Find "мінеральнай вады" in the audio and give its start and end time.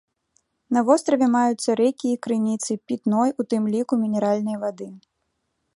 4.07-4.87